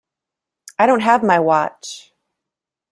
[0.79, 2.11] I don't have my watch.